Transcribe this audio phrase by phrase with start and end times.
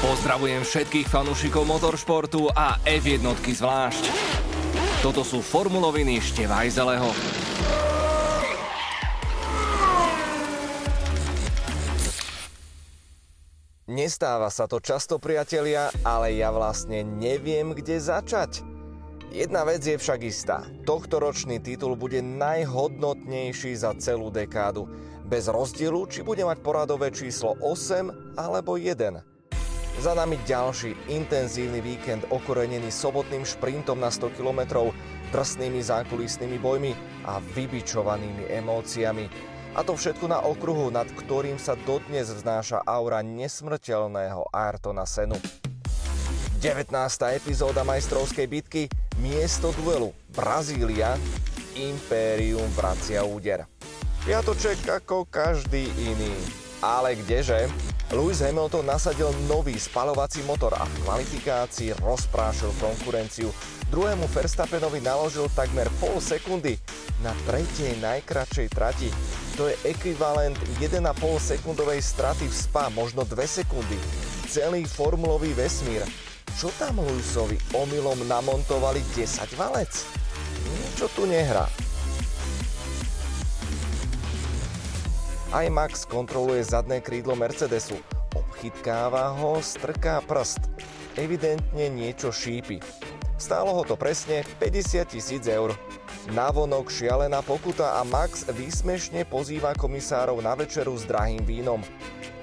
[0.00, 4.04] Pozdravujem všetkých fanúšikov motoršportu a F1 zvlášť.
[5.04, 7.04] Toto sú formuloviny Števajzeleho.
[13.92, 18.64] Nestáva sa to často, priatelia, ale ja vlastne neviem, kde začať.
[19.28, 20.64] Jedna vec je však istá.
[20.88, 24.88] Tohtoročný titul bude najhodnotnejší za celú dekádu.
[25.28, 29.39] Bez rozdielu, či bude mať poradové číslo 8 alebo 1.
[30.00, 34.88] Za nami ďalší intenzívny víkend okorenený sobotným šprintom na 100 km,
[35.28, 36.96] drsnými zákulisnými bojmi
[37.28, 39.28] a vybičovanými emóciami.
[39.76, 45.36] A to všetko na okruhu, nad ktorým sa dodnes vznáša aura nesmrteľného Ayrtona Senu.
[46.64, 46.96] 19.
[47.36, 48.82] epizóda majstrovskej bitky,
[49.20, 51.20] miesto duelu Brazília,
[51.76, 53.68] Impérium vracia úder.
[54.24, 56.32] Piatoček ako každý iný.
[56.80, 57.68] Ale kdeže?
[58.10, 63.54] Lewis Hamilton nasadil nový spalovací motor a v kvalifikácii rozprášil konkurenciu.
[63.86, 66.74] Druhému Verstappenovi naložil takmer pol sekundy
[67.22, 69.14] na tretej najkračšej trati.
[69.54, 71.06] To je ekvivalent 1,5
[71.38, 73.94] sekundovej straty v spa, možno 2 sekundy.
[74.50, 76.02] Celý formulový vesmír.
[76.58, 80.02] Čo tam Lewisovi omylom namontovali 10 valec?
[80.66, 81.70] Niečo tu nehrá.
[85.50, 87.98] Aj Max kontroluje zadné krídlo Mercedesu.
[88.38, 90.62] Obchytkáva ho, strká prst.
[91.18, 92.78] Evidentne niečo šípi.
[93.34, 95.74] Stálo ho to presne 50 tisíc eur.
[96.30, 101.82] Navonok šialená pokuta a Max výsmešne pozýva komisárov na večeru s drahým vínom.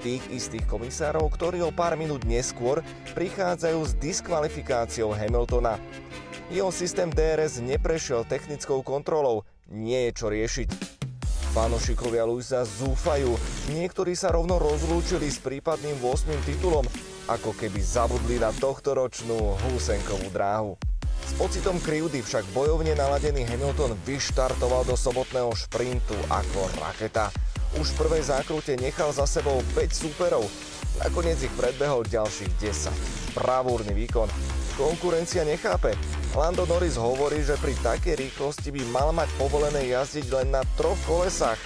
[0.04, 2.84] Tých istých komisárov, ktorí o pár minút neskôr
[3.16, 5.80] prichádzajú s diskvalifikáciou Hamiltona.
[6.52, 10.97] Jeho systém DRS neprešiel technickou kontrolou, nie je čo riešiť.
[11.58, 13.34] Fanošikovia Luisa zúfajú,
[13.74, 16.30] niektorí sa rovno rozlúčili s prípadným 8.
[16.46, 16.86] titulom,
[17.26, 20.78] ako keby zabudli na tohtoročnú húsenkovú dráhu.
[21.26, 27.34] S pocitom krivdy však bojovne naladený Hamilton vyštartoval do sobotného šprintu ako raketa.
[27.82, 30.46] Už v prvej zákrute nechal za sebou 5 súperov,
[31.02, 33.34] nakoniec ich predbehol ďalších 10.
[33.34, 34.30] Bravúrny výkon.
[34.78, 35.98] Konkurencia nechápe,
[36.38, 40.94] Lando Norris hovorí, že pri takej rýchlosti by mal mať povolené jazdiť len na troch
[41.10, 41.58] kolesách.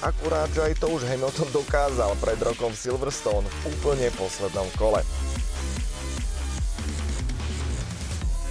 [0.00, 5.04] Akurát, že aj to už Hamilton dokázal pred rokom v Silverstone v úplne poslednom kole.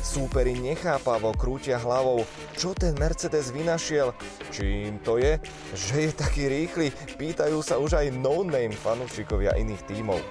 [0.05, 2.21] Súperi nechápavo krútia hlavou,
[2.53, 4.13] čo ten Mercedes vynašiel,
[4.53, 5.41] čím to je,
[5.73, 10.21] že je taký rýchly, pýtajú sa už aj no-name fanúšikovia iných tímov.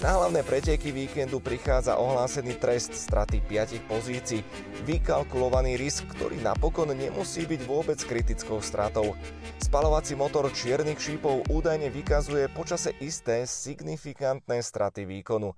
[0.00, 4.40] Na hlavné preteky víkendu prichádza ohlásený trest straty 5 pozícií,
[4.88, 9.12] vykalkulovaný risk, ktorý napokon nemusí byť vôbec kritickou stratou.
[9.60, 15.52] Spalovací motor čiernych šípov údajne vykazuje počase isté signifikantné straty výkonu.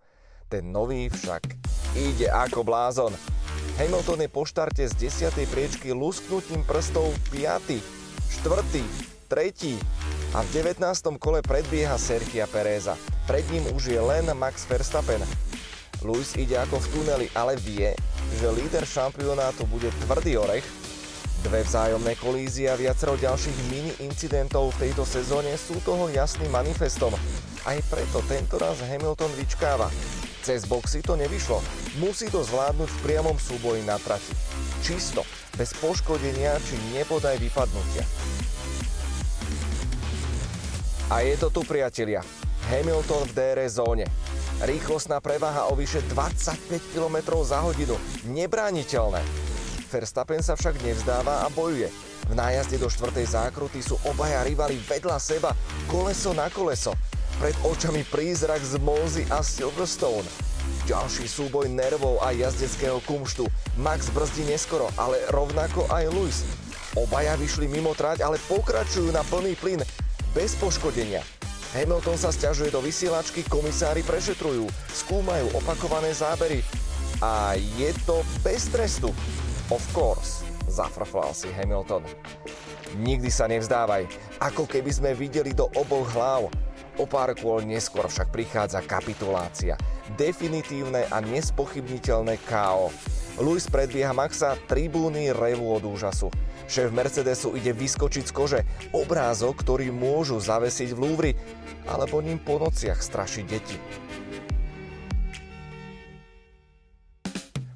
[0.50, 1.47] Ten nový však
[1.94, 3.14] ide ako blázon.
[3.78, 5.38] Hamilton je po štarte z 10.
[5.54, 7.78] priečky lusknutím prstov 5.,
[8.42, 8.82] 4.,
[9.30, 10.34] 3.
[10.34, 10.82] a v 19.
[11.22, 12.98] kole predbieha Sergia Pereza.
[13.27, 15.22] Pred ním už je len Max Verstappen.
[16.03, 17.94] Lewis ide ako v tuneli, ale vie,
[18.43, 20.66] že líder šampionátu bude tvrdý orech.
[21.43, 27.15] Dve vzájomné kolízie a viacero ďalších mini incidentov v tejto sezóne sú toho jasným manifestom.
[27.62, 29.91] Aj preto tento raz Hamilton vyčkáva.
[30.43, 31.62] Cez boxy to nevyšlo.
[32.03, 34.34] Musí to zvládnuť v priamom súboji na trati.
[34.83, 35.22] Čisto,
[35.54, 38.03] bez poškodenia či nepodaj vypadnutia.
[41.10, 42.41] A je to tu, priatelia.
[42.72, 44.09] Hamilton v DRS zóne.
[44.65, 48.00] Rýchlostná prevaha o vyše 25 km za hodinu.
[48.25, 49.21] Nebrániteľné.
[49.93, 51.93] Verstappen sa však nevzdáva a bojuje.
[52.25, 55.53] V nájazde do štvrtej zákruty sú obaja rivali vedľa seba,
[55.84, 56.97] koleso na koleso.
[57.44, 60.25] Pred očami prízrak z Mozy a Silverstone.
[60.89, 63.44] Ďalší súboj nervov a jazdeckého kumštu.
[63.84, 66.41] Max brzdí neskoro, ale rovnako aj Lewis.
[66.97, 69.84] Obaja vyšli mimo trať, ale pokračujú na plný plyn,
[70.33, 71.21] bez poškodenia.
[71.72, 76.60] Hamilton sa stiažuje do vysielačky, komisári prešetrujú, skúmajú opakované zábery
[77.24, 79.09] a je to bez trestu.
[79.72, 82.04] Of course, zafrflal si Hamilton.
[83.01, 84.04] Nikdy sa nevzdávaj,
[84.45, 86.53] ako keby sme videli do oboch hlav.
[87.01, 89.80] O pár kôl neskôr však prichádza kapitulácia.
[90.21, 92.92] Definitívne a nespochybniteľné KO.
[93.40, 96.28] Lewis predbieha Maxa, tribúny revu od úžasu.
[96.68, 98.60] Šéf Mercedesu ide vyskočiť z kože.
[98.92, 101.30] Obrázok, ktorý môžu zavesiť v Louvre,
[101.88, 103.76] alebo ním po nociach strašiť deti.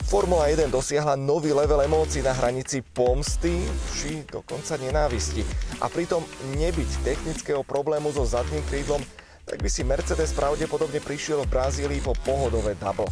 [0.06, 3.58] Formula 1 dosiahla nový level emócií na hranici pomsty
[3.96, 5.42] či dokonca nenávisti.
[5.82, 6.22] A pritom
[6.54, 9.02] nebyť technického problému so zadným krídlom
[9.46, 13.06] tak by si Mercedes pravdepodobne prišiel v Brazílii po pohodové double.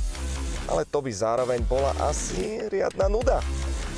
[0.68, 3.38] Ale to by zároveň bola asi riadna nuda.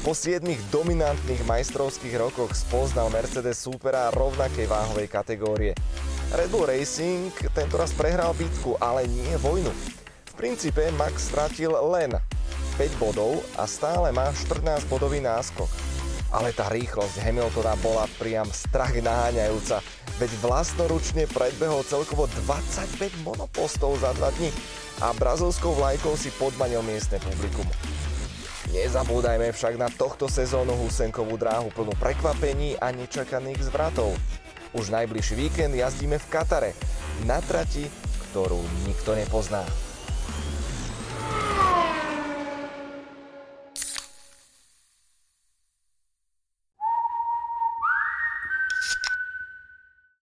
[0.07, 5.75] Po 7 dominantných majstrovských rokoch spoznal Mercedes súpera rovnakej váhovej kategórie.
[6.31, 9.71] Red Bull Racing tentoraz prehral bitku, ale nie vojnu.
[10.31, 12.15] V princípe Max stratil len
[12.79, 15.86] 5 bodov a stále má 14 bodový náskok.
[16.34, 19.78] Ale tá rýchlosť Hamiltona bola priam strach naháňajúca,
[20.19, 24.50] veď vlastnoručne predbehol celkovo 25 monopostov za 2 dní
[25.05, 27.69] a brazilskou vlajkou si podmanil miestne publikum.
[28.75, 34.11] Nezabúdajme však na tohto sezónu Husenkovú dráhu plnú prekvapení a nečakaných zvratov.
[34.75, 36.72] Už najbližší víkend jazdíme v Katare,
[37.25, 37.87] na trati,
[38.29, 39.62] ktorú nikto nepozná.